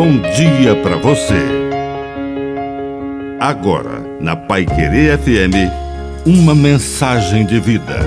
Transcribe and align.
bom 0.00 0.18
dia 0.34 0.74
para 0.82 0.96
você. 0.96 1.34
Agora, 3.38 4.00
na 4.18 4.34
Pai 4.34 4.64
Querer 4.64 5.18
FM, 5.18 6.24
uma 6.24 6.54
mensagem 6.54 7.44
de 7.44 7.60
vida. 7.60 7.98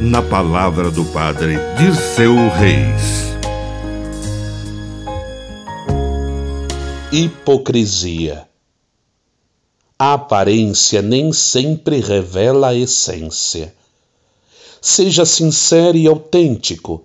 Na 0.00 0.22
palavra 0.22 0.90
do 0.90 1.04
Padre 1.04 1.54
de 1.78 1.94
seu 1.94 2.34
Reis. 2.34 3.30
Hipocrisia. 7.12 8.48
A 9.96 10.14
aparência 10.14 11.00
nem 11.00 11.32
sempre 11.32 12.00
revela 12.00 12.70
a 12.70 12.74
essência. 12.74 13.72
Seja 14.82 15.24
sincero 15.24 15.96
e 15.96 16.08
autêntico, 16.08 17.04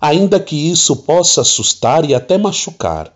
ainda 0.00 0.38
que 0.38 0.70
isso 0.70 0.94
possa 0.94 1.40
assustar 1.40 2.08
e 2.08 2.14
até 2.14 2.38
machucar. 2.38 3.15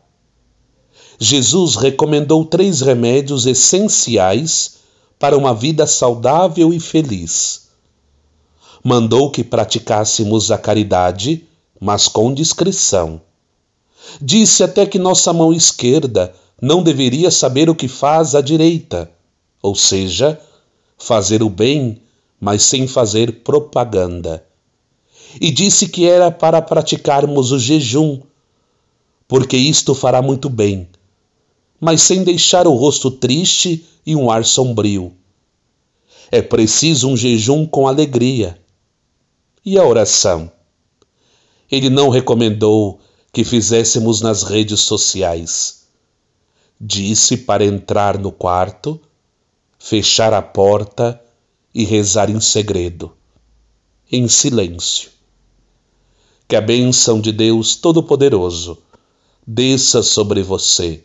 Jesus 1.22 1.76
recomendou 1.76 2.46
três 2.46 2.80
remédios 2.80 3.44
essenciais 3.44 4.76
para 5.18 5.36
uma 5.36 5.54
vida 5.54 5.86
saudável 5.86 6.72
e 6.72 6.80
feliz. 6.80 7.68
Mandou 8.82 9.30
que 9.30 9.44
praticássemos 9.44 10.50
a 10.50 10.56
caridade, 10.56 11.46
mas 11.78 12.08
com 12.08 12.32
discrição. 12.32 13.20
Disse 14.18 14.64
até 14.64 14.86
que 14.86 14.98
nossa 14.98 15.30
mão 15.30 15.52
esquerda 15.52 16.34
não 16.58 16.82
deveria 16.82 17.30
saber 17.30 17.68
o 17.68 17.74
que 17.74 17.86
faz 17.86 18.34
a 18.34 18.40
direita, 18.40 19.10
ou 19.60 19.74
seja, 19.74 20.40
fazer 20.96 21.42
o 21.42 21.50
bem, 21.50 22.00
mas 22.40 22.62
sem 22.62 22.86
fazer 22.86 23.42
propaganda. 23.42 24.42
E 25.38 25.50
disse 25.50 25.86
que 25.86 26.08
era 26.08 26.30
para 26.30 26.62
praticarmos 26.62 27.52
o 27.52 27.58
jejum, 27.58 28.20
porque 29.28 29.58
isto 29.58 29.94
fará 29.94 30.22
muito 30.22 30.48
bem 30.48 30.88
mas 31.80 32.02
sem 32.02 32.22
deixar 32.22 32.66
o 32.66 32.74
rosto 32.74 33.10
triste 33.10 33.86
e 34.04 34.14
um 34.14 34.30
ar 34.30 34.44
sombrio. 34.44 35.14
É 36.30 36.42
preciso 36.42 37.08
um 37.08 37.16
jejum 37.16 37.66
com 37.66 37.88
alegria. 37.88 38.60
E 39.64 39.78
a 39.78 39.84
oração? 39.84 40.52
Ele 41.70 41.88
não 41.88 42.10
recomendou 42.10 43.00
que 43.32 43.44
fizéssemos 43.44 44.20
nas 44.20 44.42
redes 44.42 44.80
sociais. 44.80 45.86
Disse 46.78 47.38
para 47.38 47.64
entrar 47.64 48.18
no 48.18 48.30
quarto, 48.30 49.00
fechar 49.78 50.34
a 50.34 50.42
porta 50.42 51.20
e 51.74 51.84
rezar 51.84 52.28
em 52.30 52.40
segredo, 52.40 53.12
em 54.10 54.28
silêncio. 54.28 55.10
Que 56.46 56.56
a 56.56 56.60
bênção 56.60 57.20
de 57.20 57.32
Deus 57.32 57.76
Todo-Poderoso 57.76 58.78
desça 59.46 60.02
sobre 60.02 60.42
você 60.42 61.04